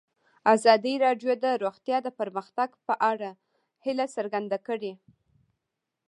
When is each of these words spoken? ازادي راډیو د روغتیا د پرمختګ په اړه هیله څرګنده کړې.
ازادي 0.53 0.93
راډیو 1.05 1.31
د 1.43 1.45
روغتیا 1.63 1.97
د 2.03 2.07
پرمختګ 2.19 2.69
په 2.87 2.93
اړه 3.11 3.29
هیله 3.85 4.05
څرګنده 4.15 4.57
کړې. 4.67 4.93